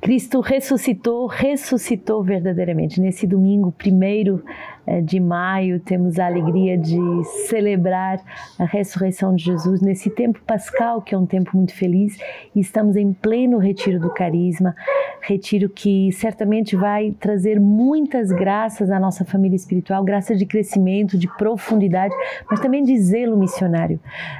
Cristo 0.00 0.40
ressuscitou, 0.40 1.26
ressuscitou 1.26 2.22
verdadeiramente. 2.22 3.00
Nesse 3.00 3.26
domingo, 3.26 3.72
primeiro 3.72 4.44
de 5.02 5.18
maio, 5.18 5.80
temos 5.80 6.18
a 6.18 6.26
alegria 6.26 6.78
de 6.78 6.98
celebrar 7.48 8.20
a 8.58 8.64
ressurreição 8.64 9.34
de 9.34 9.44
Jesus 9.44 9.80
nesse 9.80 10.08
tempo 10.10 10.40
pascal, 10.46 11.02
que 11.02 11.14
é 11.14 11.18
um 11.18 11.26
tempo 11.26 11.56
muito 11.56 11.74
feliz, 11.74 12.16
e 12.54 12.60
estamos 12.60 12.96
em 12.96 13.12
pleno 13.12 13.58
retiro 13.58 13.98
do 13.98 14.10
carisma, 14.10 14.74
retiro 15.20 15.68
que 15.68 16.12
certamente 16.12 16.76
vai 16.76 17.10
trazer 17.18 17.58
muitas 17.58 18.30
graças 18.30 18.90
à 18.90 19.00
nossa 19.00 19.24
família 19.24 19.56
espiritual, 19.56 20.04
graças 20.04 20.38
de 20.38 20.46
crescimento, 20.46 21.18
de 21.18 21.26
profundidade, 21.36 22.14
mas 22.48 22.60
também 22.60 22.84
de 22.84 22.96
zelo 22.98 23.36
missionário. 23.36 23.98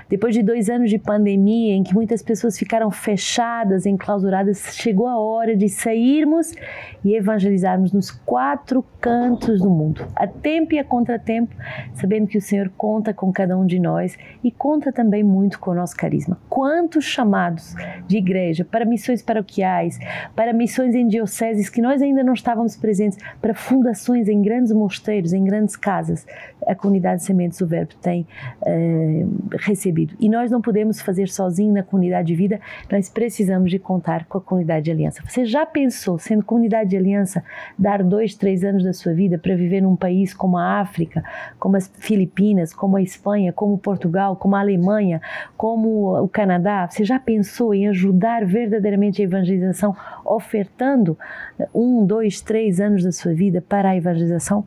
Depois 0.08 0.34
de 0.34 0.42
dois 0.42 0.70
anos 0.70 0.90
de 0.90 0.98
pandemia, 0.98 1.74
em 1.74 1.82
que 1.82 1.94
muitas 1.94 2.22
pessoas 2.22 2.56
ficaram 2.56 2.90
fechadas, 2.90 3.84
enclausuradas, 3.84 4.76
chegou 4.76 5.08
a 5.08 5.18
hora 5.18 5.56
de 5.56 5.68
sairmos 5.68 6.52
e 7.04 7.14
evangelizarmos 7.16 7.92
nos 7.92 8.10
quatro 8.10 8.84
cantos 9.00 9.60
do 9.60 9.70
mundo 9.70 10.06
tempo 10.36 10.74
e 10.74 10.78
a 10.78 10.84
contratempo, 10.84 11.54
sabendo 11.94 12.26
que 12.26 12.38
o 12.38 12.40
Senhor 12.40 12.70
conta 12.76 13.12
com 13.12 13.32
cada 13.32 13.58
um 13.58 13.66
de 13.66 13.78
nós 13.78 14.16
e 14.44 14.50
conta 14.50 14.92
também 14.92 15.22
muito 15.22 15.58
com 15.58 15.70
o 15.70 15.74
nosso 15.74 15.96
carisma. 15.96 16.38
Quantos 16.48 17.04
chamados 17.04 17.74
de 18.06 18.18
igreja 18.18 18.64
para 18.64 18.84
missões 18.84 19.22
paroquiais, 19.22 19.98
para 20.34 20.52
missões 20.52 20.94
em 20.94 21.06
dioceses 21.08 21.68
que 21.68 21.80
nós 21.80 22.00
ainda 22.02 22.22
não 22.22 22.34
estávamos 22.34 22.76
presentes, 22.76 23.18
para 23.40 23.54
fundações 23.54 24.28
em 24.28 24.40
grandes 24.42 24.72
mosteiros, 24.72 25.32
em 25.32 25.44
grandes 25.44 25.76
casas, 25.76 26.26
a 26.66 26.74
comunidade 26.74 27.24
Sementes 27.24 27.58
do 27.58 27.66
Verbo 27.66 27.94
tem 28.00 28.26
uh, 28.62 29.56
recebido. 29.58 30.14
E 30.20 30.28
nós 30.28 30.50
não 30.50 30.60
podemos 30.60 31.00
fazer 31.00 31.28
sozinho 31.28 31.72
na 31.72 31.82
comunidade 31.82 32.28
de 32.28 32.34
vida, 32.34 32.60
nós 32.90 33.08
precisamos 33.08 33.70
de 33.70 33.78
contar 33.78 34.26
com 34.26 34.38
a 34.38 34.40
comunidade 34.40 34.84
de 34.84 34.90
aliança. 34.90 35.22
Você 35.26 35.44
já 35.44 35.64
pensou, 35.64 36.18
sendo 36.18 36.44
comunidade 36.44 36.90
de 36.90 36.96
aliança, 36.96 37.42
dar 37.78 38.02
dois, 38.02 38.34
três 38.34 38.64
anos 38.64 38.84
da 38.84 38.92
sua 38.92 39.12
vida 39.12 39.38
para 39.38 39.54
viver 39.54 39.80
num 39.80 39.96
país 39.96 40.25
país 40.26 40.34
como 40.34 40.58
a 40.58 40.80
África, 40.80 41.22
como 41.58 41.76
as 41.76 41.90
Filipinas, 41.98 42.72
como 42.72 42.96
a 42.96 43.02
Espanha, 43.02 43.52
como 43.52 43.78
Portugal, 43.78 44.36
como 44.36 44.56
a 44.56 44.60
Alemanha, 44.60 45.20
como 45.56 46.20
o 46.20 46.28
Canadá, 46.28 46.88
você 46.88 47.04
já 47.04 47.18
pensou 47.18 47.72
em 47.72 47.88
ajudar 47.88 48.44
verdadeiramente 48.44 49.22
a 49.22 49.24
evangelização, 49.24 49.94
ofertando 50.24 51.16
um, 51.72 52.04
dois, 52.04 52.40
três 52.40 52.80
anos 52.80 53.04
da 53.04 53.12
sua 53.12 53.32
vida 53.32 53.62
para 53.62 53.90
a 53.90 53.96
evangelização? 53.96 54.66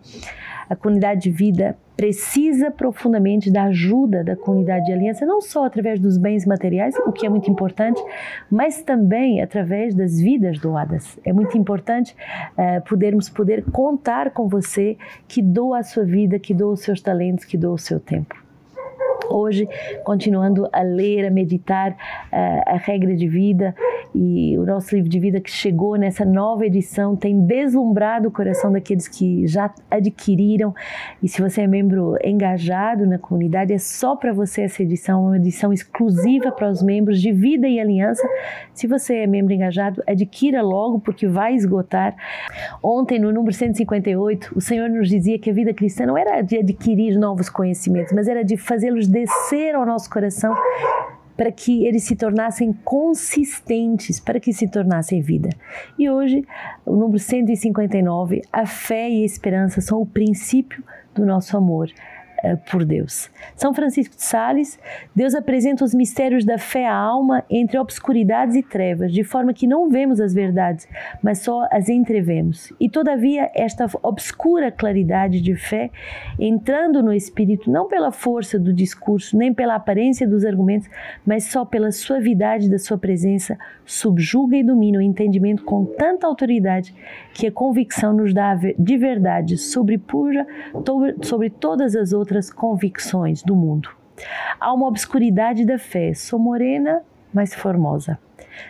A 0.69 0.75
comunidade 0.75 1.23
de 1.23 1.31
vida 1.31 1.75
precisa 2.00 2.72
profundamente 2.72 3.52
da 3.52 3.66
ajuda 3.66 4.23
da 4.23 4.33
comunidade 4.33 4.86
de 4.86 4.94
aliança, 4.94 5.25
não 5.25 5.42
só 5.42 5.66
através 5.66 6.00
dos 6.00 6.17
bens 6.17 6.45
materiais, 6.45 6.95
o 7.05 7.11
que 7.11 7.25
é 7.25 7.30
muito 7.30 7.52
importante, 7.52 8.02
mas 8.50 8.81
também 8.81 9.42
através 9.42 9.94
das 9.94 10.17
vidas 10.17 10.58
doadas. 10.59 11.20
É 11.25 11.33
muito 11.33 11.58
importante 11.58 12.16
uh, 12.53 12.81
podermos 12.88 13.27
poder 13.27 13.66
contar 13.70 14.31
com 14.31 14.47
você 14.47 14.97
que 15.27 15.42
doa 15.42 15.80
a 15.80 15.83
sua 15.83 16.05
vida, 16.05 16.39
que 16.39 16.53
doa 16.53 16.72
os 16.72 16.80
seus 16.80 17.02
talentos, 17.02 17.44
que 17.44 17.58
doa 17.58 17.73
o 17.73 17.77
seu 17.77 18.00
tempo 18.00 18.48
hoje, 19.30 19.67
continuando 20.03 20.67
a 20.72 20.81
ler, 20.81 21.25
a 21.25 21.31
meditar 21.31 21.91
uh, 21.91 21.95
a 22.66 22.77
regra 22.77 23.16
de 23.16 23.27
vida 23.27 23.75
e 24.13 24.58
o 24.58 24.66
nosso 24.66 24.95
livro 24.95 25.09
de 25.09 25.19
vida 25.19 25.39
que 25.39 25.52
chegou 25.52 25.95
nessa 25.95 26.25
nova 26.25 26.66
edição 26.66 27.16
tem 27.16 27.39
deslumbrado 27.41 28.27
o 28.27 28.31
coração 28.31 28.71
daqueles 28.71 29.08
que 29.08 29.45
já 29.45 29.73
adquiriram. 29.89 30.73
E 31.21 31.27
se 31.27 31.41
você 31.41 31.61
é 31.61 31.67
membro 31.67 32.17
engajado 32.23 33.05
na 33.05 33.19
comunidade, 33.19 33.71
é 33.71 33.77
só 33.77 34.16
para 34.16 34.33
você 34.33 34.63
essa 34.63 34.81
edição, 34.81 35.25
uma 35.25 35.38
edição 35.38 35.71
exclusiva 35.71 36.52
para 36.52 36.69
os 36.69 36.81
membros 36.81 37.21
de 37.21 37.31
vida 37.31 37.67
e 37.67 37.80
aliança. 37.80 38.27
Se 38.73 38.88
você 38.88 39.17
é 39.17 39.27
membro 39.27 39.53
engajado, 39.53 40.02
adquira 40.08 40.61
logo 40.61 40.99
porque 40.99 41.27
vai 41.27 41.53
esgotar. 41.53 42.16
Ontem, 42.81 43.19
no 43.19 43.31
número 43.31 43.53
158, 43.53 44.53
o 44.55 44.61
Senhor 44.61 44.89
nos 44.89 45.09
dizia 45.09 45.38
que 45.38 45.49
a 45.49 45.53
vida 45.53 45.73
cristã 45.73 46.05
não 46.05 46.17
era 46.17 46.41
de 46.41 46.58
adquirir 46.58 47.17
novos 47.17 47.49
conhecimentos, 47.49 48.11
mas 48.14 48.27
era 48.27 48.43
de 48.43 48.58
fazê-los 48.58 49.08
descer 49.19 49.75
ao 49.75 49.85
nosso 49.85 50.09
coração 50.09 50.55
para 51.35 51.52
que 51.52 51.85
eles 51.85 52.03
se 52.03 52.15
tornassem 52.15 52.73
consistentes, 52.83 54.19
para 54.19 54.39
que 54.39 54.52
se 54.52 54.67
tornassem 54.67 55.21
vida. 55.21 55.49
E 55.97 56.09
hoje, 56.09 56.45
o 56.85 56.95
número 56.95 57.17
159, 57.17 58.41
a 58.52 58.65
fé 58.65 59.09
e 59.09 59.23
a 59.23 59.25
esperança 59.25 59.79
são 59.79 60.02
o 60.02 60.05
princípio 60.05 60.83
do 61.15 61.25
nosso 61.25 61.55
amor. 61.55 61.89
Eh, 62.42 62.55
por 62.55 62.86
Deus. 62.86 63.30
São 63.55 63.73
Francisco 63.73 64.16
de 64.16 64.23
Sales, 64.23 64.80
Deus 65.14 65.36
apresenta 65.36 65.83
os 65.83 65.94
mistérios 65.94 66.45
da 66.45 66.58
fé 66.58 66.88
à 66.88 66.95
alma 66.95 67.44
entre 67.50 67.77
obscuridades 67.77 68.55
e 68.55 68.64
trevas, 68.64 69.11
de 69.11 69.23
forma 69.23 69.54
que 69.54 69.67
não 69.67 69.89
vemos 69.89 70.22
as 70.22 70.33
verdades, 70.33 70.88
mas 71.22 71.39
só 71.39 71.67
as 71.72 71.89
entrevemos. 71.89 72.72
E 72.80 72.89
todavia, 72.89 73.52
esta 73.54 73.88
obscura 74.02 74.72
claridade 74.72 75.42
de 75.42 75.55
fé, 75.55 75.92
entrando 76.39 77.04
no 77.04 77.11
espírito, 77.11 77.70
não 77.70 77.88
pela 77.88 78.11
força 78.11 78.58
do 78.58 78.71
discurso, 78.71 79.38
nem 79.38 79.54
pela 79.54 79.76
aparência 79.76 80.27
dos 80.27 80.45
argumentos, 80.45 80.89
mas 81.26 81.45
só 81.45 81.66
pela 81.66 81.92
suavidade 81.92 82.70
da 82.70 82.80
sua 82.80 82.98
presença, 82.98 83.58
subjuga 83.86 84.56
e 84.56 84.64
domina 84.64 85.00
o 85.00 85.02
entendimento 85.02 85.64
com 85.64 85.83
tanta 85.83 86.26
autoridade 86.26 86.95
que 87.33 87.48
a 87.48 87.52
convicção 87.52 88.14
nos 88.14 88.33
dá 88.33 88.56
de 88.56 88.98
verdade 88.98 89.58
sobrepuja 89.58 90.45
sobre 91.21 91.50
todas 91.50 91.95
as 91.95 92.14
outras 92.14 92.28
outras 92.29 92.51
convicções 92.51 93.41
do 93.41 93.55
mundo. 93.55 93.89
Há 94.59 94.71
uma 94.71 94.87
obscuridade 94.87 95.65
da 95.65 95.79
fé, 95.79 96.13
sou 96.13 96.37
morena, 96.37 97.01
mas 97.33 97.55
formosa. 97.55 98.19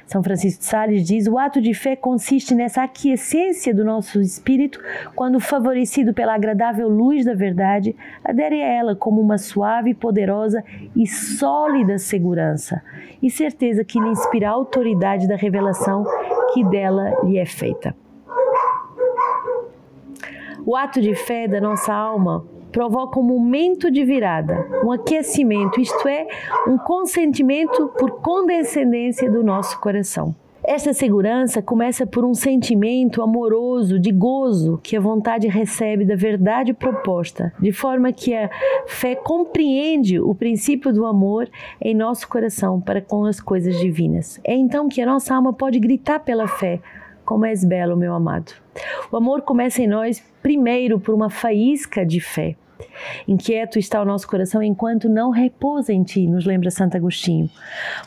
São 0.05 0.23
Francisco 0.23 0.59
de 0.59 0.65
Sales 0.65 1.05
diz: 1.05 1.27
o 1.27 1.37
ato 1.37 1.59
de 1.59 1.73
fé 1.73 1.95
consiste 1.95 2.53
nessa 2.55 2.83
aquiescência 2.83 3.73
do 3.73 3.83
nosso 3.83 4.21
espírito, 4.21 4.79
quando 5.15 5.39
favorecido 5.39 6.13
pela 6.13 6.35
agradável 6.35 6.87
luz 6.87 7.25
da 7.25 7.33
verdade, 7.33 7.95
adere 8.23 8.61
a 8.61 8.67
ela 8.67 8.95
como 8.95 9.19
uma 9.19 9.37
suave, 9.37 9.93
poderosa 9.93 10.63
e 10.95 11.07
sólida 11.07 11.97
segurança 11.97 12.81
e 13.21 13.29
certeza 13.29 13.83
que 13.83 13.99
lhe 13.99 14.09
inspira 14.09 14.49
a 14.49 14.51
autoridade 14.51 15.27
da 15.27 15.35
revelação 15.35 16.05
que 16.53 16.63
dela 16.65 17.11
lhe 17.23 17.37
é 17.37 17.45
feita. 17.45 17.95
O 20.65 20.75
ato 20.75 21.01
de 21.01 21.15
fé 21.15 21.47
da 21.47 21.59
nossa 21.59 21.91
alma 21.91 22.45
provoca 22.72 23.19
um 23.19 23.24
momento 23.24 23.91
de 23.91 24.03
virada, 24.03 24.68
um 24.84 24.91
aquecimento, 24.91 25.80
isto 25.80 26.07
é, 26.07 26.28
um 26.68 26.78
consentimento 26.78 27.88
por 27.97 28.22
condescendência 28.22 29.30
do 29.30 29.44
nosso 29.44 29.80
coração. 29.80 30.35
Esta 30.63 30.94
segurança 30.94 31.62
começa 31.62 32.06
por 32.06 32.24
um 32.24 32.34
sentimento 32.34 33.24
amoroso 33.24 33.97
de 33.97 34.12
gozo 34.12 34.80
que 34.84 34.96
a 34.96 35.00
vontade 35.00 35.47
recebe 35.47 36.06
da 36.06 36.16
verdade 36.16 36.74
proposta, 36.74 37.53
de 37.59 37.72
forma 37.72 38.12
que 38.12 38.35
a 38.35 38.50
fé 38.86 39.16
compreende 39.16 40.19
o 40.19 40.36
princípio 40.36 40.94
do 40.94 41.06
amor 41.06 41.50
em 41.81 41.96
nosso 41.96 42.28
coração 42.28 42.80
para 42.80 43.01
com 43.01 43.25
as 43.25 43.40
coisas 43.40 43.80
divinas. 43.80 44.40
É 44.44 44.53
então 44.53 44.90
que 44.90 45.01
a 45.01 45.06
nossa 45.06 45.34
alma 45.34 45.53
pode 45.53 45.80
gritar 45.80 46.19
pela 46.19 46.47
fé: 46.47 46.81
Como 47.29 47.45
és 47.45 47.63
belo, 47.63 47.95
meu 47.95 48.16
amado. 48.16 48.53
O 49.12 49.17
amor 49.17 49.44
começa 49.44 49.84
em 49.84 49.88
nós 49.88 50.19
primeiro 50.41 51.00
por 51.00 51.13
uma 51.13 51.29
faísca 51.29 52.03
de 52.03 52.19
fé. 52.19 52.56
Inquieto 53.28 53.78
está 53.78 54.01
o 54.01 54.06
nosso 54.06 54.28
coração 54.28 54.63
enquanto 54.63 55.07
não 55.07 55.29
repousa 55.29 55.94
em 55.94 56.01
ti, 56.01 56.25
nos 56.25 56.44
lembra 56.44 56.72
Santo 56.72 56.97
Agostinho. 56.97 57.47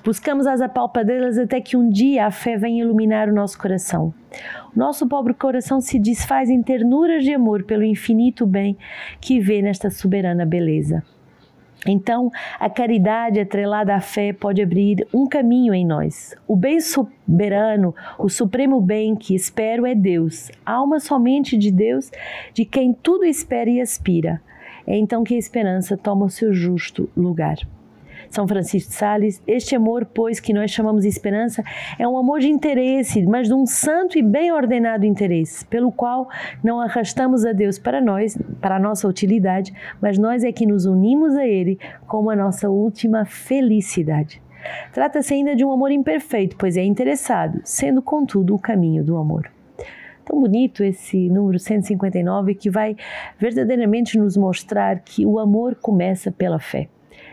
Buscamos 0.04 0.44
as 0.44 0.60
apalpadeiras 0.60 1.38
até 1.38 1.60
que 1.60 1.76
um 1.76 1.88
dia 1.88 2.26
a 2.26 2.32
fé 2.32 2.56
venha 2.56 2.82
iluminar 2.82 3.28
o 3.28 3.32
nosso 3.32 3.56
coração. 3.56 4.12
O 4.74 4.76
nosso 4.76 5.06
pobre 5.06 5.34
coração 5.34 5.80
se 5.80 6.00
desfaz 6.00 6.50
em 6.50 6.60
ternuras 6.60 7.22
de 7.22 7.32
amor 7.32 7.62
pelo 7.62 7.84
infinito 7.84 8.44
bem 8.44 8.76
que 9.20 9.38
vê 9.38 9.62
nesta 9.62 9.88
soberana 9.88 10.44
beleza. 10.44 11.04
Então, 11.86 12.30
a 12.60 12.70
caridade 12.70 13.40
atrelada 13.40 13.94
à 13.94 14.00
fé 14.00 14.32
pode 14.32 14.62
abrir 14.62 15.06
um 15.12 15.26
caminho 15.26 15.74
em 15.74 15.84
nós. 15.84 16.34
O 16.46 16.54
bem 16.54 16.80
soberano, 16.80 17.94
o 18.18 18.28
supremo 18.28 18.80
bem 18.80 19.16
que 19.16 19.34
espero 19.34 19.84
é 19.84 19.94
Deus, 19.94 20.50
alma 20.64 21.00
somente 21.00 21.58
de 21.58 21.72
Deus, 21.72 22.10
de 22.54 22.64
quem 22.64 22.92
tudo 22.92 23.24
espera 23.24 23.68
e 23.68 23.80
aspira. 23.80 24.40
É 24.86 24.96
então 24.96 25.24
que 25.24 25.34
a 25.34 25.38
esperança 25.38 25.96
toma 25.96 26.26
o 26.26 26.30
seu 26.30 26.52
justo 26.52 27.08
lugar. 27.16 27.56
São 28.32 28.48
Francisco 28.48 28.88
de 28.88 28.96
Sales, 28.96 29.42
este 29.46 29.76
amor, 29.76 30.06
pois, 30.06 30.40
que 30.40 30.54
nós 30.54 30.70
chamamos 30.70 31.02
de 31.02 31.08
esperança, 31.08 31.62
é 31.98 32.08
um 32.08 32.16
amor 32.16 32.40
de 32.40 32.48
interesse, 32.48 33.22
mas 33.26 33.46
de 33.46 33.52
um 33.52 33.66
santo 33.66 34.18
e 34.18 34.22
bem 34.22 34.50
ordenado 34.50 35.04
interesse, 35.04 35.66
pelo 35.66 35.92
qual 35.92 36.26
não 36.64 36.80
arrastamos 36.80 37.44
a 37.44 37.52
Deus 37.52 37.78
para 37.78 38.00
nós, 38.00 38.38
para 38.58 38.76
a 38.76 38.80
nossa 38.80 39.06
utilidade, 39.06 39.74
mas 40.00 40.16
nós 40.16 40.44
é 40.44 40.50
que 40.50 40.64
nos 40.64 40.86
unimos 40.86 41.36
a 41.36 41.46
Ele 41.46 41.78
como 42.06 42.30
a 42.30 42.36
nossa 42.36 42.70
última 42.70 43.26
felicidade. 43.26 44.40
Trata-se 44.94 45.34
ainda 45.34 45.54
de 45.54 45.62
um 45.62 45.70
amor 45.70 45.90
imperfeito, 45.90 46.56
pois 46.56 46.78
é 46.78 46.82
interessado, 46.82 47.60
sendo 47.64 48.00
contudo 48.00 48.54
o 48.54 48.58
caminho 48.58 49.04
do 49.04 49.18
amor. 49.18 49.50
Tão 50.24 50.40
bonito 50.40 50.82
esse 50.82 51.28
número 51.28 51.58
159 51.58 52.54
que 52.54 52.70
vai 52.70 52.96
verdadeiramente 53.38 54.16
nos 54.16 54.38
mostrar 54.38 55.00
que 55.00 55.26
o 55.26 55.38
amor 55.38 55.74
começa 55.74 56.32
pela 56.32 56.58
fé 56.58 56.88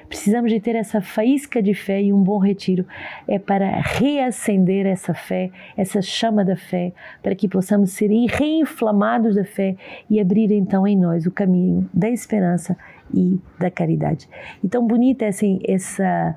Precisamos 0.10 0.52
de 0.52 0.60
ter 0.60 0.76
essa 0.76 1.00
faísca 1.00 1.62
de 1.62 1.76
fé 1.76 2.02
e 2.02 2.12
um 2.12 2.22
bom 2.22 2.40
retiro 2.40 2.86
é 3.28 3.38
para 3.38 3.80
reacender 3.80 4.88
essa 4.88 5.14
fé, 5.14 5.52
essa 5.78 6.02
chama 6.02 6.44
da 6.44 6.56
fé, 6.56 6.92
para 7.22 7.36
que 7.36 7.48
possamos 7.48 7.92
ser 7.92 8.10
reinflamados 8.28 9.36
da 9.36 9.46
fé 9.46 9.76
e 10.10 10.20
abrir 10.20 10.52
então 10.52 10.88
em 10.88 10.98
nós 10.98 11.28
o 11.28 11.32
caminho 11.32 11.88
da 11.94 12.10
esperança 12.10 12.76
e 13.14 13.40
da 13.60 13.70
caridade. 13.70 14.28
Então 14.64 14.86
bonita 14.86 15.28
assim, 15.28 15.60
essa 15.64 16.04
eh, 16.04 16.36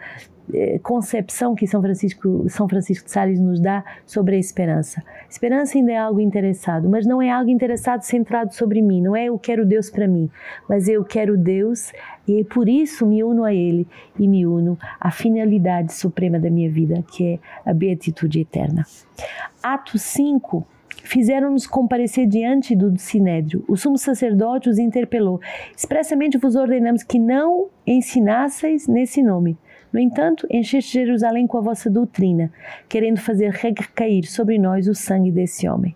concepção 0.83 1.55
que 1.55 1.67
São 1.67 1.81
Francisco, 1.81 2.49
São 2.49 2.69
Francisco 2.69 3.05
de 3.06 3.11
Sales 3.11 3.41
nos 3.41 3.61
dá 3.61 3.85
sobre 4.05 4.37
a 4.37 4.39
esperança. 4.39 5.03
Esperança 5.29 5.79
ainda 5.79 5.93
é 5.93 5.97
algo 5.97 6.21
interessado, 6.21 6.89
mas 6.89 7.06
não 7.06 7.23
é 7.23 7.31
algo 7.31 7.50
interessado 7.50 8.03
centrado 8.03 8.55
sobre 8.55 8.83
mim, 8.83 9.00
não 9.00 9.17
é 9.17 9.27
eu 9.27 9.39
quero 9.39 9.65
Deus 9.65 9.91
para 9.91 10.06
mim, 10.06 10.31
mas 10.69 10.89
eu 10.89 11.05
quero 11.05 11.39
Deus 11.39 11.93
e 12.27 12.44
por 12.44 12.69
isso 12.69 13.06
me 13.06 13.23
uno 13.23 13.44
a 13.44 13.55
Ele 13.55 13.87
e 14.19 14.29
me 14.29 14.47
uno 14.47 14.79
à 15.00 15.11
finalidade 15.11 15.93
suprema 15.93 16.39
da 16.39 16.50
minha 16.50 16.71
vida, 16.71 17.03
que 17.12 17.35
é 17.35 17.71
a 17.71 17.73
beatitude 17.73 18.41
eterna. 18.41 18.85
Atos 19.62 20.03
5 20.03 20.67
fizeram-nos 21.05 21.67
comparecer 21.67 22.27
diante 22.27 22.77
do 22.77 22.97
sinédrio. 22.99 23.65
O 23.69 23.77
sumo 23.77 23.99
sacerdote 23.99 24.69
os 24.69 24.79
interpelou. 24.79 25.41
Expressamente 25.77 26.38
vos 26.38 26.55
ordenamos 26.55 27.03
que 27.03 27.19
não 27.19 27.69
ensinasseis 27.87 28.87
nesse 28.87 29.23
nome. 29.23 29.56
No 29.93 30.00
entanto, 30.00 30.47
encheste 30.50 30.93
Jerusalém 30.93 31.47
com 31.47 31.59
a 31.59 31.61
vossa 31.62 31.91
doutrina, 31.91 32.50
querendo 32.89 33.21
fazer 33.21 33.50
recair 33.50 34.27
sobre 34.27 34.59
nós 34.59 34.89
o 34.89 34.94
sangue 34.94 35.31
desse 35.31 35.69
homem. 35.69 35.94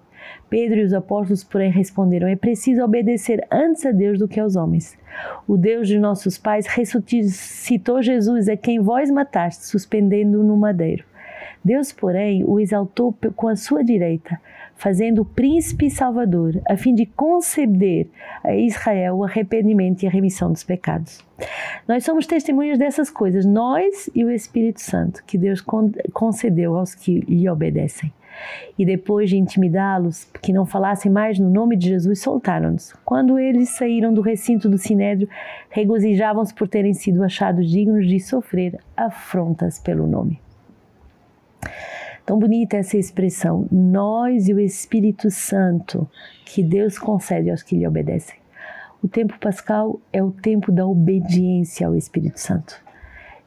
Pedro 0.51 0.81
e 0.81 0.85
os 0.85 0.93
apóstolos, 0.93 1.43
porém, 1.43 1.71
responderam: 1.71 2.29
É 2.29 2.37
preciso 2.37 2.83
obedecer 2.83 3.47
antes 3.51 3.87
a 3.87 3.93
Deus 3.93 4.19
do 4.19 4.29
que 4.29 4.39
aos 4.39 4.57
homens. 4.57 4.97
O 5.47 5.57
Deus 5.57 5.89
de 5.89 5.99
nossos 5.99 6.37
pais 6.37 6.67
ressuscitou 6.67 8.03
Jesus, 8.03 8.49
a 8.49 8.57
quem 8.57 8.81
vós 8.81 9.11
mataste, 9.11 9.67
suspendendo-o 9.67 10.45
no 10.45 10.57
madeiro. 10.57 11.05
Deus, 11.65 11.93
porém, 11.93 12.45
o 12.45 12.61
exaltou 12.61 13.15
com 13.35 13.49
a 13.49 13.57
sua 13.57 13.83
direita, 13.83 14.41
fazendo 14.75 15.23
o 15.23 15.25
príncipe 15.25 15.91
salvador, 15.91 16.61
a 16.69 16.77
fim 16.77 16.95
de 16.95 17.07
conceder 17.07 18.09
a 18.45 18.55
Israel 18.55 19.17
o 19.17 19.25
arrependimento 19.25 20.03
e 20.03 20.07
a 20.07 20.11
remissão 20.11 20.53
dos 20.53 20.63
pecados. 20.63 21.25
Nós 21.89 22.05
somos 22.05 22.27
testemunhas 22.27 22.79
dessas 22.79 23.11
coisas, 23.11 23.45
nós 23.45 24.09
e 24.15 24.25
o 24.25 24.31
Espírito 24.31 24.81
Santo, 24.81 25.25
que 25.27 25.39
Deus 25.39 25.65
concedeu 26.13 26.77
aos 26.77 26.95
que 26.95 27.21
lhe 27.21 27.49
obedecem. 27.49 28.13
E 28.79 28.85
depois 28.85 29.31
de 29.31 29.39
intimidá-los, 29.39 30.25
que 30.43 30.53
não 30.53 30.67
falassem 30.67 31.11
mais 31.11 31.39
no 31.39 31.49
nome 31.49 31.75
de 31.75 31.89
Jesus, 31.89 32.21
soltaram-nos. 32.21 32.93
Quando 33.05 33.39
eles 33.39 33.71
saíram 33.71 34.13
do 34.13 34.21
recinto 34.21 34.69
do 34.69 34.77
sinédrio, 34.77 35.27
regozijavam-se 35.71 36.53
por 36.53 36.69
terem 36.69 36.93
sido 36.93 37.25
achados 37.25 37.71
dignos 37.71 38.07
de 38.07 38.21
sofrer 38.21 38.79
afrontas 38.95 39.79
pelo 39.79 40.07
nome. 40.07 40.39
Tão 42.25 42.39
bonita 42.39 42.77
essa 42.77 42.97
expressão, 42.97 43.69
nós 43.71 44.49
e 44.49 44.55
o 44.55 44.59
Espírito 44.59 45.31
Santo, 45.31 46.09
que 46.45 46.63
Deus 46.63 46.99
concede 46.99 47.51
aos 47.51 47.63
que 47.63 47.77
lhe 47.77 47.87
obedecem. 47.87 48.37
O 49.03 49.09
tempo 49.09 49.39
pascal 49.39 50.01
é 50.13 50.23
o 50.23 50.33
tempo 50.33 50.73
da 50.73 50.85
obediência 50.87 51.87
ao 51.87 51.95
Espírito 51.95 52.41
Santo. 52.41 52.85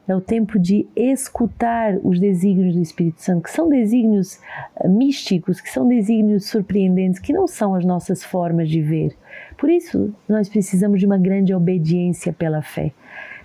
É 0.08 0.16
o 0.16 0.20
tempo 0.20 0.58
de 0.58 0.88
escutar 0.96 1.96
os 2.02 2.18
desígnios 2.18 2.74
do 2.74 2.82
Espírito 2.82 3.20
Santo, 3.20 3.42
que 3.42 3.50
são 3.50 3.68
desígnios 3.68 4.40
eh, 4.76 4.88
místicos, 4.88 5.60
que 5.60 5.70
são 5.70 5.86
desígnios 5.86 6.46
surpreendentes, 6.46 7.20
que 7.20 7.32
não 7.32 7.46
são 7.46 7.74
as 7.74 7.84
nossas 7.84 8.24
formas 8.24 8.68
de 8.68 8.80
ver. 8.80 9.14
Por 9.56 9.70
isso, 9.70 10.12
nós 10.28 10.48
precisamos 10.48 10.98
de 10.98 11.06
uma 11.06 11.18
grande 11.18 11.54
obediência 11.54 12.32
pela 12.32 12.62
fé. 12.62 12.92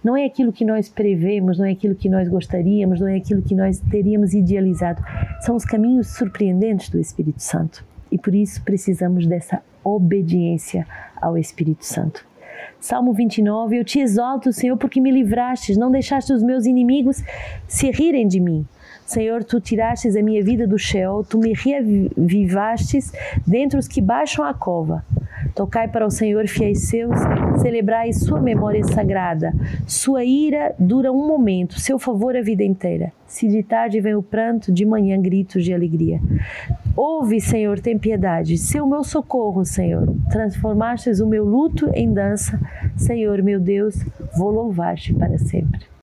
Não 0.05 0.15
é 0.15 0.23
aquilo 0.23 0.53
que 0.53 0.63
nós 0.63 0.87
prevemos, 0.87 1.57
não 1.57 1.65
é 1.65 1.71
aquilo 1.71 1.95
que 1.95 2.07
nós 2.07 2.27
gostaríamos, 2.27 2.99
não 2.99 3.07
é 3.07 3.15
aquilo 3.15 3.41
que 3.41 3.55
nós 3.55 3.79
teríamos 3.89 4.35
idealizado. 4.35 5.03
São 5.41 5.55
os 5.55 5.65
caminhos 5.65 6.09
surpreendentes 6.09 6.89
do 6.89 6.99
Espírito 6.99 7.41
Santo. 7.41 7.83
E 8.11 8.17
por 8.19 8.35
isso 8.35 8.61
precisamos 8.63 9.25
dessa 9.25 9.63
obediência 9.83 10.85
ao 11.19 11.35
Espírito 11.35 11.83
Santo. 11.83 12.23
Salmo 12.79 13.13
29, 13.13 13.79
eu 13.79 13.83
te 13.83 13.99
exalto, 13.99 14.53
Senhor, 14.53 14.77
porque 14.77 15.01
me 15.01 15.09
livrastes, 15.09 15.75
não 15.75 15.89
deixaste 15.89 16.31
os 16.31 16.43
meus 16.43 16.67
inimigos 16.67 17.23
se 17.67 17.89
rirem 17.89 18.27
de 18.27 18.39
mim. 18.39 18.63
Senhor, 19.07 19.43
tu 19.43 19.59
tirastes 19.59 20.15
a 20.15 20.21
minha 20.21 20.43
vida 20.43 20.67
do 20.67 20.77
Sheol, 20.77 21.23
tu 21.23 21.39
me 21.39 21.51
reavivastes 21.51 23.11
dentre 23.45 23.79
os 23.79 23.87
que 23.87 24.01
baixam 24.01 24.45
a 24.45 24.53
cova. 24.53 25.03
Tocai 25.55 25.87
para 25.87 26.05
o 26.05 26.11
Senhor, 26.11 26.45
fiéis 26.49 26.89
seus, 26.89 27.15
celebrai 27.61 28.11
sua 28.11 28.41
memória 28.41 28.83
sagrada. 28.83 29.53
Sua 29.87 30.25
ira 30.25 30.75
dura 30.77 31.13
um 31.13 31.25
momento, 31.25 31.79
seu 31.79 31.97
favor 31.97 32.35
a 32.35 32.41
vida 32.41 32.61
inteira. 32.61 33.13
Se 33.25 33.47
de 33.47 33.63
tarde 33.63 34.01
vem 34.01 34.15
o 34.15 34.21
pranto, 34.21 34.69
de 34.69 34.85
manhã 34.85 35.19
gritos 35.19 35.63
de 35.63 35.73
alegria. 35.73 36.19
Ouve, 36.93 37.39
Senhor, 37.39 37.79
tem 37.79 37.97
piedade. 37.97 38.57
Seu 38.57 38.85
meu 38.85 39.03
socorro, 39.03 39.63
Senhor. 39.63 40.13
Transformastes 40.29 41.21
o 41.21 41.27
meu 41.27 41.45
luto 41.45 41.89
em 41.93 42.13
dança. 42.13 42.59
Senhor, 42.97 43.41
meu 43.41 43.59
Deus, 43.59 43.95
vou 44.37 44.51
louvar-te 44.51 45.13
para 45.13 45.37
sempre. 45.37 45.94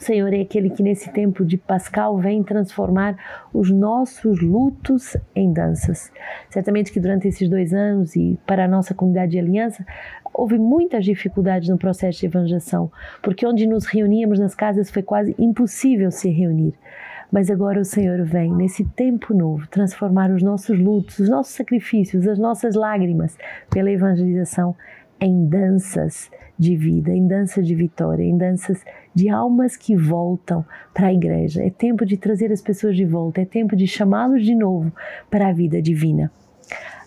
Senhor 0.00 0.32
é 0.32 0.40
aquele 0.40 0.70
que 0.70 0.82
nesse 0.82 1.12
tempo 1.12 1.44
de 1.44 1.58
Pascal 1.58 2.16
vem 2.16 2.42
transformar 2.42 3.16
os 3.52 3.70
nossos 3.70 4.40
lutos 4.40 5.14
em 5.36 5.52
danças. 5.52 6.10
Certamente 6.48 6.90
que 6.90 6.98
durante 6.98 7.28
esses 7.28 7.46
dois 7.50 7.74
anos 7.74 8.16
e 8.16 8.38
para 8.46 8.64
a 8.64 8.68
nossa 8.68 8.94
comunidade 8.94 9.32
de 9.32 9.38
aliança 9.38 9.84
houve 10.32 10.58
muitas 10.58 11.04
dificuldades 11.04 11.68
no 11.68 11.76
processo 11.76 12.18
de 12.18 12.26
evangelização, 12.26 12.90
porque 13.22 13.46
onde 13.46 13.66
nos 13.66 13.84
reuníamos 13.84 14.38
nas 14.38 14.54
casas 14.54 14.90
foi 14.90 15.02
quase 15.02 15.34
impossível 15.38 16.10
se 16.10 16.30
reunir. 16.30 16.72
Mas 17.30 17.50
agora 17.50 17.78
o 17.78 17.84
Senhor 17.84 18.24
vem, 18.24 18.52
nesse 18.52 18.84
tempo 18.84 19.34
novo, 19.34 19.68
transformar 19.68 20.30
os 20.30 20.42
nossos 20.42 20.78
lutos, 20.78 21.18
os 21.18 21.28
nossos 21.28 21.54
sacrifícios, 21.54 22.26
as 22.26 22.38
nossas 22.38 22.74
lágrimas 22.74 23.36
pela 23.70 23.90
evangelização 23.90 24.74
em 25.20 25.46
danças 25.46 26.30
de 26.58 26.76
vida, 26.76 27.10
em 27.10 27.26
danças 27.26 27.66
de 27.66 27.74
vitória, 27.74 28.22
em 28.22 28.36
danças 28.36 28.84
de 29.14 29.28
almas 29.28 29.76
que 29.76 29.96
voltam 29.96 30.64
para 30.94 31.08
a 31.08 31.12
igreja. 31.12 31.62
É 31.62 31.70
tempo 31.70 32.04
de 32.04 32.16
trazer 32.16 32.52
as 32.52 32.60
pessoas 32.60 32.96
de 32.96 33.04
volta, 33.04 33.40
é 33.40 33.44
tempo 33.44 33.74
de 33.76 33.86
chamá-los 33.86 34.44
de 34.44 34.54
novo 34.54 34.92
para 35.30 35.48
a 35.48 35.52
vida 35.52 35.80
divina. 35.80 36.30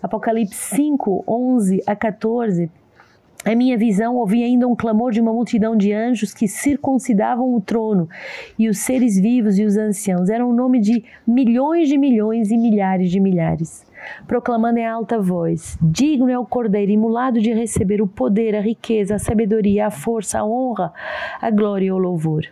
Apocalipse 0.02 0.76
5, 0.76 1.24
11 1.28 1.84
a 1.88 1.96
14 1.96 2.70
a 3.46 3.56
minha 3.56 3.78
visão 3.78 4.16
ouvi 4.16 4.44
ainda 4.44 4.68
um 4.68 4.76
clamor 4.76 5.12
de 5.12 5.20
uma 5.20 5.34
multidão 5.34 5.76
de 5.76 5.92
anjos 5.92 6.34
que 6.34 6.48
circuncidavam 6.48 7.54
o 7.54 7.60
trono 7.60 8.08
e 8.58 8.70
os 8.70 8.80
seres 8.80 9.20
vivos 9.20 9.60
e 9.60 9.64
os 9.64 9.76
anciãos. 9.76 10.30
Era 10.30 10.46
um 10.46 10.54
nome 10.54 10.80
de 10.80 11.04
milhões 11.28 11.90
de 11.90 11.98
milhões 11.98 12.52
e 12.52 12.58
milhares 12.58 13.12
de 13.12 13.20
milhares 13.20 13.86
proclamando 14.28 14.80
em 14.80 14.86
alta 14.86 15.20
voz: 15.20 15.78
Digno 15.82 16.30
é 16.30 16.38
o 16.38 16.46
Cordeiro 16.46 16.92
imulado 16.92 17.40
de 17.40 17.54
receber 17.54 18.02
o 18.02 18.08
poder, 18.08 18.56
a 18.56 18.62
riqueza, 18.62 19.16
a 19.16 19.20
sabedoria, 19.20 19.88
a 19.88 19.92
força, 19.92 20.40
a 20.40 20.46
honra, 20.46 20.94
a 21.42 21.50
glória 21.50 21.86
e 21.86 21.92
o 21.92 21.98
louvor. 21.98 22.46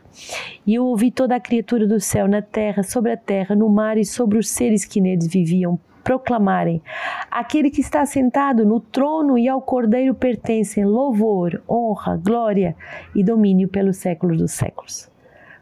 E 0.66 0.76
eu 0.76 0.86
ouvi 0.86 1.12
toda 1.12 1.36
a 1.36 1.40
criatura 1.40 1.88
do 1.88 2.00
céu, 2.00 2.28
na 2.28 2.42
terra, 2.42 2.84
sobre 2.84 3.12
a 3.12 3.18
terra, 3.18 3.56
no 3.56 3.70
mar 3.70 3.98
e 3.98 4.06
sobre 4.06 4.38
os 4.38 4.50
seres 4.50 4.86
que 4.86 5.02
neles 5.02 5.28
viviam, 5.28 5.80
proclamarem: 6.04 6.82
Aquele 7.30 7.70
que 7.70 7.82
está 7.82 8.06
sentado 8.06 8.66
no 8.66 8.80
trono 8.80 9.38
e 9.38 9.48
ao 9.48 9.62
Cordeiro 9.62 10.14
pertencem 10.14 10.86
louvor, 10.86 11.62
honra, 11.70 12.18
glória 12.18 12.76
e 13.16 13.24
domínio 13.24 13.68
pelos 13.68 13.98
séculos 13.98 14.38
dos 14.38 14.52
séculos. 14.52 15.10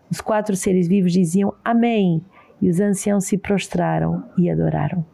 Os 0.10 0.22
quatro 0.22 0.55
seres 0.55 0.88
vivos 0.88 1.13
diziam 1.13 1.53
Amém, 1.63 2.24
e 2.62 2.69
os 2.69 2.79
anciãos 2.79 3.25
se 3.25 3.38
prostraram 3.38 4.24
e 4.38 4.50
adoraram. 4.50 5.05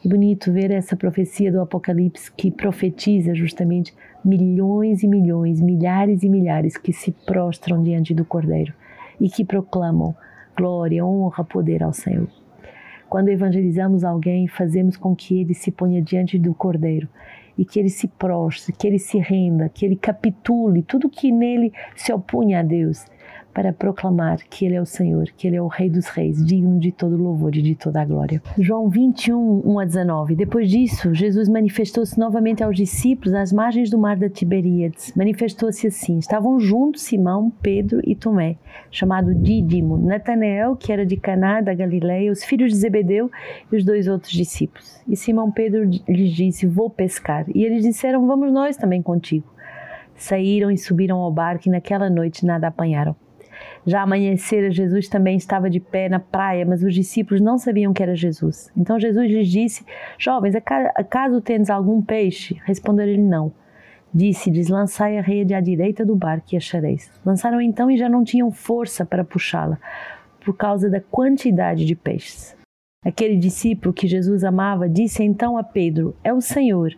Que 0.00 0.08
bonito 0.08 0.52
ver 0.52 0.70
essa 0.70 0.96
profecia 0.96 1.50
do 1.50 1.60
Apocalipse 1.60 2.30
que 2.30 2.50
profetiza 2.50 3.34
justamente 3.34 3.94
milhões 4.24 5.02
e 5.02 5.08
milhões, 5.08 5.60
milhares 5.60 6.22
e 6.22 6.28
milhares 6.28 6.76
que 6.76 6.92
se 6.92 7.10
prostram 7.10 7.82
diante 7.82 8.14
do 8.14 8.24
Cordeiro 8.24 8.72
e 9.20 9.28
que 9.28 9.44
proclamam 9.44 10.14
glória, 10.56 11.04
honra, 11.04 11.44
poder 11.44 11.82
ao 11.82 11.92
Senhor. 11.92 12.28
Quando 13.08 13.28
evangelizamos 13.28 14.04
alguém, 14.04 14.48
fazemos 14.48 14.96
com 14.96 15.14
que 15.14 15.40
ele 15.40 15.54
se 15.54 15.70
ponha 15.70 16.02
diante 16.02 16.38
do 16.38 16.54
Cordeiro 16.54 17.08
e 17.56 17.64
que 17.64 17.78
ele 17.78 17.88
se 17.88 18.08
prostre, 18.08 18.72
que 18.72 18.86
ele 18.86 18.98
se 18.98 19.18
renda, 19.18 19.68
que 19.68 19.84
ele 19.84 19.96
capitule 19.96 20.82
tudo 20.82 21.08
que 21.08 21.32
nele 21.32 21.72
se 21.94 22.12
opunha 22.12 22.60
a 22.60 22.62
Deus 22.62 23.06
para 23.56 23.72
proclamar 23.72 24.40
que 24.50 24.66
Ele 24.66 24.74
é 24.74 24.82
o 24.82 24.84
Senhor, 24.84 25.30
que 25.34 25.46
Ele 25.46 25.56
é 25.56 25.62
o 25.62 25.66
Rei 25.66 25.88
dos 25.88 26.08
Reis, 26.08 26.44
digno 26.44 26.78
de 26.78 26.92
todo 26.92 27.16
louvor 27.16 27.56
e 27.56 27.62
de 27.62 27.74
toda 27.74 28.02
a 28.02 28.04
glória. 28.04 28.42
João 28.58 28.90
21, 28.90 29.62
1 29.64 29.78
a 29.78 29.84
19. 29.86 30.36
Depois 30.36 30.68
disso, 30.68 31.14
Jesus 31.14 31.48
manifestou-se 31.48 32.18
novamente 32.18 32.62
aos 32.62 32.76
discípulos 32.76 33.32
às 33.32 33.54
margens 33.54 33.88
do 33.88 33.96
mar 33.96 34.14
da 34.14 34.28
Tiberíades. 34.28 35.10
Manifestou-se 35.16 35.86
assim: 35.86 36.18
estavam 36.18 36.60
juntos 36.60 37.00
Simão, 37.00 37.50
Pedro 37.62 38.02
e 38.04 38.14
Tomé, 38.14 38.58
chamado 38.90 39.34
Dídimo, 39.34 39.96
Natanael, 39.96 40.76
que 40.76 40.92
era 40.92 41.06
de 41.06 41.16
Caná 41.16 41.62
da 41.62 41.72
Galileia, 41.72 42.30
os 42.30 42.44
filhos 42.44 42.70
de 42.70 42.76
Zebedeu 42.76 43.30
e 43.72 43.76
os 43.76 43.86
dois 43.86 44.06
outros 44.06 44.32
discípulos. 44.32 45.00
E 45.08 45.16
Simão 45.16 45.50
Pedro 45.50 45.82
lhes 46.06 46.30
disse: 46.30 46.66
Vou 46.66 46.90
pescar. 46.90 47.46
E 47.54 47.64
eles 47.64 47.82
disseram: 47.82 48.26
Vamos 48.26 48.52
nós 48.52 48.76
também 48.76 49.00
contigo. 49.00 49.46
Saíram 50.14 50.70
e 50.70 50.76
subiram 50.76 51.16
ao 51.16 51.32
barco 51.32 51.68
e 51.68 51.70
naquela 51.70 52.10
noite 52.10 52.44
nada 52.44 52.66
apanharam. 52.66 53.16
Já 53.86 54.02
amanhecera, 54.02 54.70
Jesus 54.70 55.08
também 55.08 55.36
estava 55.36 55.70
de 55.70 55.78
pé 55.78 56.08
na 56.08 56.18
praia, 56.18 56.66
mas 56.66 56.82
os 56.82 56.92
discípulos 56.92 57.40
não 57.40 57.56
sabiam 57.56 57.92
que 57.92 58.02
era 58.02 58.16
Jesus. 58.16 58.68
Então 58.76 58.98
Jesus 58.98 59.30
lhes 59.30 59.48
disse: 59.48 59.86
Jovens, 60.18 60.56
acaso 60.56 61.40
tendes 61.40 61.70
algum 61.70 62.02
peixe? 62.02 62.60
Responderam-lhe: 62.64 63.22
Não. 63.22 63.52
Disse-lhes: 64.12 64.68
Lançai 64.68 65.18
a 65.18 65.22
rede 65.22 65.54
à 65.54 65.60
direita 65.60 66.04
do 66.04 66.16
barco 66.16 66.48
e 66.52 66.56
achareis. 66.56 67.08
Lançaram 67.24 67.60
então 67.60 67.88
e 67.88 67.96
já 67.96 68.08
não 68.08 68.24
tinham 68.24 68.50
força 68.50 69.06
para 69.06 69.24
puxá-la, 69.24 69.78
por 70.44 70.56
causa 70.56 70.90
da 70.90 71.00
quantidade 71.00 71.84
de 71.84 71.94
peixes. 71.94 72.56
Aquele 73.04 73.36
discípulo 73.36 73.94
que 73.94 74.08
Jesus 74.08 74.42
amava 74.42 74.88
disse 74.88 75.22
então 75.22 75.56
a 75.56 75.62
Pedro: 75.62 76.16
É 76.24 76.32
o 76.32 76.40
Senhor. 76.40 76.92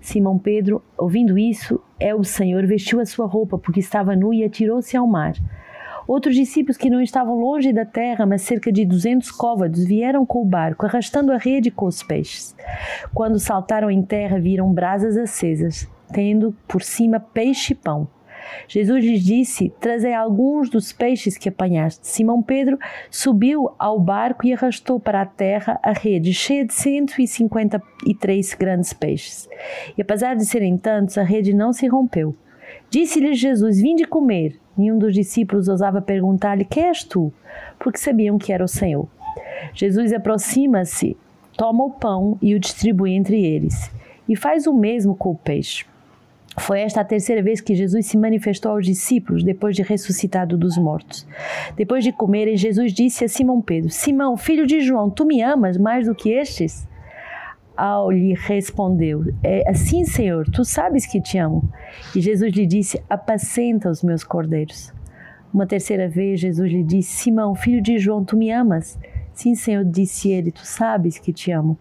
Simão 0.00 0.38
Pedro, 0.38 0.82
ouvindo 0.98 1.38
isso, 1.38 1.82
é 1.98 2.14
o 2.14 2.22
Senhor, 2.22 2.66
vestiu 2.66 3.00
a 3.00 3.06
sua 3.06 3.26
roupa, 3.26 3.56
porque 3.56 3.80
estava 3.80 4.14
nu, 4.14 4.34
e 4.34 4.44
atirou-se 4.44 4.94
ao 4.96 5.06
mar. 5.06 5.32
Outros 6.06 6.34
discípulos 6.34 6.76
que 6.76 6.90
não 6.90 7.00
estavam 7.00 7.38
longe 7.38 7.72
da 7.72 7.84
terra, 7.84 8.24
mas 8.24 8.42
cerca 8.42 8.70
de 8.70 8.84
duzentos 8.84 9.30
côvados, 9.30 9.84
vieram 9.84 10.24
com 10.24 10.42
o 10.42 10.44
barco, 10.44 10.86
arrastando 10.86 11.32
a 11.32 11.36
rede 11.36 11.70
com 11.70 11.86
os 11.86 12.02
peixes. 12.02 12.54
Quando 13.12 13.38
saltaram 13.38 13.90
em 13.90 14.02
terra, 14.02 14.38
viram 14.38 14.72
brasas 14.72 15.16
acesas, 15.16 15.88
tendo 16.12 16.54
por 16.68 16.82
cima 16.82 17.18
peixe 17.18 17.72
e 17.72 17.76
pão. 17.76 18.08
Jesus 18.68 19.04
lhes 19.04 19.24
disse: 19.24 19.72
Trazei 19.80 20.14
alguns 20.14 20.70
dos 20.70 20.92
peixes 20.92 21.36
que 21.36 21.48
apanhaste. 21.48 22.06
Simão 22.06 22.40
Pedro 22.42 22.78
subiu 23.10 23.70
ao 23.78 23.98
barco 23.98 24.46
e 24.46 24.52
arrastou 24.52 25.00
para 25.00 25.22
a 25.22 25.26
terra 25.26 25.80
a 25.82 25.92
rede, 25.92 26.32
cheia 26.32 26.64
de 26.64 26.72
153 26.72 28.54
grandes 28.54 28.92
peixes. 28.92 29.48
E 29.96 30.02
apesar 30.02 30.36
de 30.36 30.44
serem 30.44 30.76
tantos, 30.78 31.18
a 31.18 31.22
rede 31.22 31.52
não 31.52 31.72
se 31.72 31.86
rompeu. 31.86 32.36
Disse-lhes 32.90 33.38
Jesus: 33.38 33.80
Vinde 33.80 34.04
comer. 34.04 34.58
Nenhum 34.76 34.98
dos 34.98 35.14
discípulos 35.14 35.68
ousava 35.68 36.00
perguntar-lhe: 36.00 36.64
Quem 36.64 36.84
és 36.84 37.02
tu? 37.04 37.32
Porque 37.78 37.98
sabiam 37.98 38.38
que 38.38 38.52
era 38.52 38.64
o 38.64 38.68
Senhor. 38.68 39.08
Jesus 39.74 40.12
aproxima-se, 40.12 41.16
toma 41.56 41.84
o 41.84 41.90
pão 41.90 42.38
e 42.40 42.54
o 42.54 42.60
distribui 42.60 43.12
entre 43.12 43.44
eles, 43.44 43.90
e 44.28 44.36
faz 44.36 44.66
o 44.66 44.72
mesmo 44.72 45.14
com 45.14 45.30
o 45.30 45.36
peixe. 45.36 45.84
Foi 46.58 46.80
esta 46.80 47.02
a 47.02 47.04
terceira 47.04 47.42
vez 47.42 47.60
que 47.60 47.74
Jesus 47.74 48.06
se 48.06 48.16
manifestou 48.16 48.72
aos 48.72 48.86
discípulos 48.86 49.44
depois 49.44 49.76
de 49.76 49.82
ressuscitado 49.82 50.56
dos 50.56 50.78
mortos. 50.78 51.26
Depois 51.76 52.02
de 52.02 52.12
comerem, 52.12 52.56
Jesus 52.56 52.92
disse 52.92 53.24
a 53.24 53.28
Simão 53.28 53.60
Pedro: 53.60 53.90
Simão, 53.90 54.36
filho 54.36 54.66
de 54.66 54.80
João, 54.80 55.10
tu 55.10 55.26
me 55.26 55.42
amas 55.42 55.76
mais 55.76 56.06
do 56.06 56.14
que 56.14 56.30
estes? 56.30 56.86
Ao 57.76 58.10
lhe 58.10 58.34
respondeu: 58.34 59.24
É 59.42 59.68
assim, 59.68 60.04
Senhor, 60.04 60.48
tu 60.50 60.64
sabes 60.64 61.06
que 61.06 61.20
te 61.20 61.36
amo. 61.36 61.68
E 62.14 62.20
Jesus 62.20 62.52
lhe 62.52 62.66
disse: 62.66 63.02
Apacenta 63.08 63.90
os 63.90 64.02
meus 64.02 64.24
cordeiros. 64.24 64.92
Uma 65.52 65.66
terceira 65.66 66.08
vez, 66.08 66.40
Jesus 66.40 66.70
lhe 66.70 66.82
disse: 66.82 67.24
Simão, 67.24 67.54
filho 67.54 67.82
de 67.82 67.98
João, 67.98 68.24
tu 68.24 68.36
me 68.36 68.50
amas? 68.50 68.98
Sim, 69.32 69.54
Senhor, 69.54 69.84
disse 69.84 70.30
ele: 70.30 70.50
Tu 70.50 70.64
sabes 70.66 71.18
que 71.18 71.32
te 71.32 71.52
amo. 71.52 71.78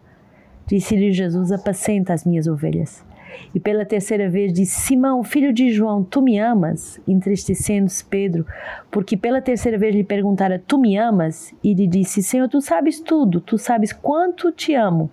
Disse-lhe 0.68 1.12
Jesus: 1.12 1.52
Apacenta 1.52 2.14
as 2.14 2.25
minhas 2.25 2.48
ovelhas. 2.48 3.06
E 3.54 3.60
pela 3.60 3.86
terceira 3.86 4.30
vez 4.30 4.52
disse: 4.52 4.82
Simão, 4.82 5.24
filho 5.24 5.54
de 5.54 5.72
João, 5.72 6.04
tu 6.04 6.22
me 6.22 6.40
amas? 6.40 7.00
Entristecendo-se 7.08 8.04
Pedro, 8.04 8.46
porque 8.92 9.16
pela 9.16 9.42
terceira 9.42 9.78
vez 9.78 9.96
lhe 9.96 10.04
perguntara: 10.04 10.62
Tu 10.66 10.78
me 10.78 10.98
amas? 10.98 11.54
E 11.64 11.74
lhe 11.74 11.88
disse: 11.88 12.22
Senhor, 12.22 12.50
tu 12.50 12.60
sabes 12.62 13.00
tudo, 13.00 13.40
tu 13.40 13.58
sabes 13.58 13.94
quanto 13.94 14.52
te 14.52 14.74
amo. 14.74 15.10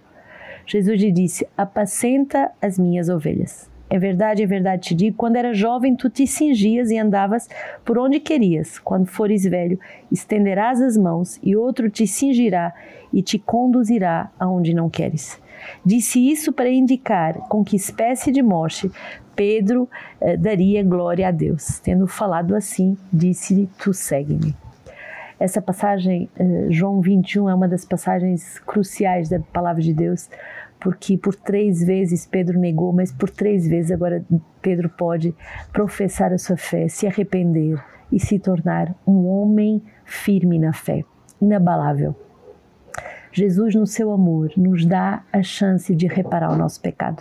Jesus 0.66 1.00
lhe 1.00 1.12
disse: 1.12 1.46
Apacenta 1.56 2.50
as 2.60 2.78
minhas 2.78 3.08
ovelhas. 3.08 3.70
É 3.92 3.98
verdade, 3.98 4.42
é 4.42 4.46
verdade 4.46 4.88
te 4.88 4.94
digo: 4.94 5.16
quando 5.18 5.36
era 5.36 5.52
jovem, 5.52 5.94
tu 5.94 6.08
te 6.08 6.26
cingias 6.26 6.90
e 6.90 6.98
andavas 6.98 7.46
por 7.84 7.98
onde 7.98 8.20
querias. 8.20 8.78
Quando 8.78 9.06
fores 9.06 9.44
velho, 9.44 9.78
estenderás 10.10 10.80
as 10.80 10.96
mãos 10.96 11.38
e 11.42 11.54
outro 11.54 11.90
te 11.90 12.06
cingirá 12.06 12.72
e 13.12 13.22
te 13.22 13.38
conduzirá 13.38 14.30
aonde 14.38 14.72
não 14.72 14.88
queres. 14.88 15.38
Disse 15.84 16.18
isso 16.18 16.54
para 16.54 16.70
indicar 16.70 17.34
com 17.48 17.62
que 17.62 17.76
espécie 17.76 18.32
de 18.32 18.42
morte 18.42 18.90
Pedro 19.36 19.88
eh, 20.20 20.36
daria 20.36 20.82
glória 20.82 21.28
a 21.28 21.30
Deus. 21.30 21.78
Tendo 21.80 22.06
falado 22.06 22.54
assim, 22.54 22.96
disse-lhe: 23.12 23.68
Tu 23.78 23.92
segue-me. 23.92 24.61
Essa 25.42 25.60
passagem, 25.60 26.30
eh, 26.38 26.66
João 26.70 27.00
21, 27.00 27.50
é 27.50 27.54
uma 27.54 27.66
das 27.66 27.84
passagens 27.84 28.60
cruciais 28.60 29.28
da 29.28 29.40
palavra 29.40 29.82
de 29.82 29.92
Deus, 29.92 30.30
porque 30.78 31.18
por 31.18 31.34
três 31.34 31.82
vezes 31.82 32.24
Pedro 32.24 32.60
negou, 32.60 32.92
mas 32.92 33.10
por 33.10 33.28
três 33.28 33.66
vezes 33.66 33.90
agora 33.90 34.24
Pedro 34.60 34.88
pode 34.88 35.34
professar 35.72 36.32
a 36.32 36.38
sua 36.38 36.56
fé, 36.56 36.86
se 36.86 37.08
arrepender 37.08 37.76
e 38.12 38.20
se 38.20 38.38
tornar 38.38 38.94
um 39.04 39.26
homem 39.26 39.82
firme 40.04 40.60
na 40.60 40.72
fé, 40.72 41.02
inabalável. 41.40 42.14
Jesus, 43.32 43.74
no 43.74 43.84
seu 43.84 44.12
amor, 44.12 44.52
nos 44.56 44.86
dá 44.86 45.24
a 45.32 45.42
chance 45.42 45.92
de 45.92 46.06
reparar 46.06 46.52
o 46.52 46.56
nosso 46.56 46.80
pecado. 46.80 47.20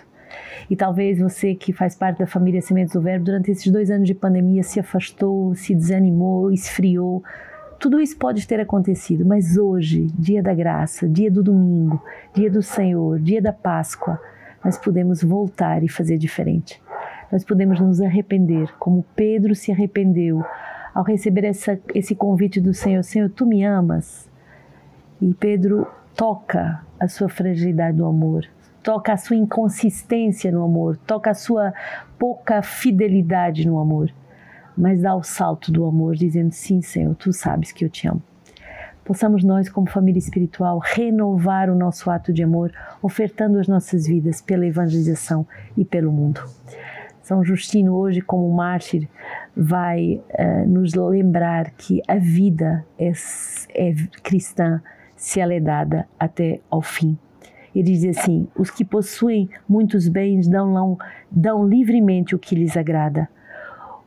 E 0.69 0.75
talvez 0.75 1.19
você 1.19 1.55
que 1.55 1.73
faz 1.73 1.95
parte 1.95 2.19
da 2.19 2.27
família 2.27 2.61
Sementes 2.61 2.93
do 2.93 3.01
Verbo, 3.01 3.25
durante 3.25 3.49
esses 3.49 3.71
dois 3.71 3.89
anos 3.89 4.05
de 4.05 4.13
pandemia, 4.13 4.61
se 4.61 4.79
afastou, 4.79 5.55
se 5.55 5.73
desanimou, 5.73 6.51
esfriou, 6.51 7.23
tudo 7.81 7.99
isso 7.99 8.15
pode 8.15 8.47
ter 8.47 8.59
acontecido, 8.59 9.25
mas 9.25 9.57
hoje, 9.57 10.05
dia 10.13 10.43
da 10.43 10.53
graça, 10.53 11.09
dia 11.09 11.31
do 11.31 11.41
domingo, 11.41 11.99
dia 12.31 12.49
do 12.49 12.61
Senhor, 12.61 13.19
dia 13.19 13.41
da 13.41 13.51
Páscoa, 13.51 14.21
nós 14.63 14.77
podemos 14.77 15.23
voltar 15.23 15.83
e 15.83 15.89
fazer 15.89 16.19
diferente. 16.19 16.79
Nós 17.31 17.43
podemos 17.43 17.79
nos 17.79 17.99
arrepender, 17.99 18.71
como 18.77 19.03
Pedro 19.15 19.55
se 19.55 19.71
arrependeu 19.71 20.45
ao 20.93 21.03
receber 21.03 21.43
essa, 21.43 21.79
esse 21.95 22.13
convite 22.13 22.61
do 22.61 22.71
Senhor: 22.71 23.03
Senhor, 23.03 23.31
tu 23.31 23.47
me 23.47 23.63
amas? 23.63 24.29
E 25.19 25.33
Pedro 25.33 25.87
toca 26.15 26.83
a 26.99 27.07
sua 27.07 27.29
fragilidade 27.29 27.97
do 27.97 28.05
amor, 28.05 28.45
toca 28.83 29.11
a 29.11 29.17
sua 29.17 29.37
inconsistência 29.37 30.51
no 30.51 30.63
amor, 30.63 30.97
toca 30.97 31.31
a 31.31 31.33
sua 31.33 31.73
pouca 32.19 32.61
fidelidade 32.61 33.67
no 33.67 33.79
amor 33.79 34.13
mas 34.77 35.01
dá 35.01 35.15
o 35.15 35.23
salto 35.23 35.71
do 35.71 35.85
amor, 35.85 36.15
dizendo: 36.15 36.51
Sim, 36.51 36.81
Senhor, 36.81 37.15
tu 37.15 37.31
sabes 37.33 37.71
que 37.71 37.85
eu 37.85 37.89
te 37.89 38.07
amo. 38.07 38.21
Possamos 39.03 39.43
nós, 39.43 39.67
como 39.67 39.89
família 39.89 40.19
espiritual, 40.19 40.79
renovar 40.79 41.69
o 41.69 41.75
nosso 41.75 42.09
ato 42.09 42.31
de 42.31 42.43
amor, 42.43 42.71
ofertando 43.01 43.57
as 43.57 43.67
nossas 43.67 44.05
vidas 44.05 44.41
pela 44.41 44.65
evangelização 44.65 45.45
e 45.75 45.83
pelo 45.83 46.11
mundo. 46.11 46.41
São 47.21 47.43
Justino, 47.43 47.95
hoje, 47.95 48.21
como 48.21 48.49
mártir, 48.53 49.07
vai 49.55 50.21
uh, 50.39 50.67
nos 50.67 50.93
lembrar 50.93 51.71
que 51.71 52.01
a 52.07 52.15
vida 52.15 52.85
é, 52.97 53.11
é 53.73 53.93
cristã 54.23 54.81
se 55.15 55.39
ela 55.39 55.53
é 55.53 55.59
dada 55.59 56.07
até 56.19 56.59
ao 56.69 56.81
fim. 56.81 57.17
Ele 57.75 57.83
diz 57.83 58.17
assim: 58.17 58.47
os 58.55 58.69
que 58.69 58.85
possuem 58.85 59.49
muitos 59.67 60.07
bens 60.07 60.47
dão, 60.47 60.97
dão 61.29 61.67
livremente 61.67 62.35
o 62.35 62.39
que 62.39 62.55
lhes 62.55 62.77
agrada 62.77 63.27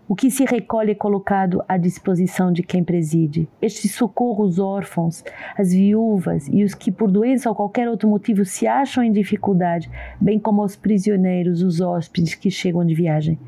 o 0.06 0.14
que 0.14 0.30
se 0.30 0.44
recolhe 0.44 0.92
é 0.92 0.94
colocado 0.94 1.64
à 1.66 1.78
disposição 1.78 2.52
de 2.52 2.62
quem 2.62 2.84
preside. 2.84 3.48
Este 3.60 3.88
socorro 3.88 4.44
os 4.44 4.58
órfãos, 4.58 5.24
as 5.56 5.72
viúvas 5.72 6.46
e 6.48 6.62
os 6.62 6.74
que 6.74 6.92
por 6.92 7.10
doença 7.10 7.48
ou 7.48 7.54
qualquer 7.54 7.88
outro 7.88 8.08
motivo 8.08 8.44
se 8.44 8.66
acham 8.66 9.02
em 9.02 9.10
dificuldade, 9.10 9.90
bem 10.20 10.38
como 10.38 10.60
aos 10.60 10.76
prisioneiros, 10.76 11.62
os 11.62 11.80
hóspedes 11.80 12.34
que 12.34 12.50
chegam 12.50 12.84
de 12.84 12.94
viagem. 12.94 13.38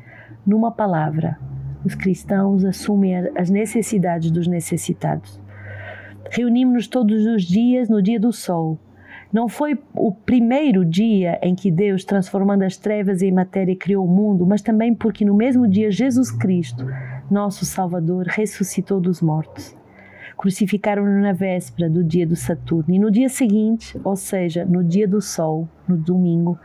Numa 0.45 0.71
palavra, 0.71 1.37
os 1.85 1.93
cristãos 1.93 2.65
assumem 2.65 3.15
as 3.37 3.49
necessidades 3.51 4.31
dos 4.31 4.47
necessitados. 4.47 5.39
Reunimos-nos 6.31 6.87
todos 6.87 7.25
os 7.25 7.43
dias 7.43 7.87
no 7.87 8.01
dia 8.01 8.19
do 8.19 8.33
sol, 8.33 8.79
não 9.31 9.49
foi 9.49 9.77
o 9.93 10.11
primeiro 10.11 10.85
dia 10.85 11.37
em 11.41 11.53
que 11.53 11.69
Deus, 11.69 12.05
transformando 12.05 12.63
as 12.63 12.77
trevas 12.77 13.21
em 13.21 13.31
matéria, 13.31 13.75
criou 13.75 14.05
o 14.05 14.09
mundo, 14.09 14.45
mas 14.45 14.61
também 14.61 14.93
porque 14.93 15.25
no 15.25 15.33
mesmo 15.33 15.67
dia 15.67 15.91
Jesus 15.91 16.31
Cristo, 16.31 16.85
nosso 17.29 17.65
Salvador, 17.65 18.25
ressuscitou 18.27 19.01
dos 19.01 19.21
mortos. 19.21 19.75
Crucificaram-no 20.37 21.19
na 21.19 21.33
véspera 21.33 21.89
do 21.89 22.03
dia 22.03 22.25
do 22.25 22.35
Saturno 22.35 22.93
e 22.93 22.99
no 22.99 23.11
dia 23.11 23.27
seguinte, 23.27 23.99
ou 24.03 24.15
seja, 24.15 24.63
no 24.63 24.83
dia 24.83 25.07
do 25.07 25.21
Sol, 25.21 25.67
no 25.87 25.97
domingo, 25.97 26.57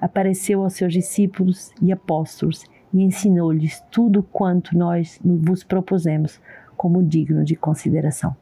apareceu 0.00 0.62
aos 0.62 0.74
seus 0.74 0.92
discípulos 0.92 1.70
e 1.80 1.92
apóstolos 1.92 2.64
e 2.92 3.02
ensinou-lhes 3.02 3.82
tudo 3.90 4.22
quanto 4.22 4.76
nós 4.76 5.18
vos 5.24 5.64
propusemos 5.64 6.40
como 6.76 7.02
digno 7.02 7.44
de 7.44 7.54
consideração 7.54 8.36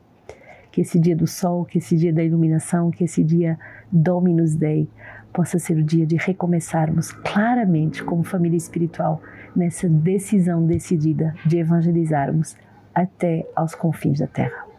que 0.71 0.81
esse 0.81 0.99
dia 0.99 1.17
do 1.17 1.27
sol, 1.27 1.65
que 1.65 1.79
esse 1.79 1.97
dia 1.97 2.13
da 2.13 2.23
iluminação, 2.23 2.91
que 2.91 3.05
esse 3.05 3.23
dia 3.25 3.59
Dominus 3.91 4.55
Dei 4.55 4.89
possa 5.33 5.59
ser 5.59 5.77
o 5.77 5.85
dia 5.85 6.07
de 6.07 6.17
recomeçarmos 6.17 7.13
claramente 7.13 8.03
como 8.03 8.23
família 8.23 8.57
espiritual 8.57 9.23
nessa 9.55 9.89
decisão 9.89 10.65
decidida 10.67 11.35
de 11.47 11.59
evangelizarmos 11.59 12.57
até 12.95 13.47
aos 13.55 13.75
confins 13.75 14.19
da 14.19 14.27
terra. 14.27 14.70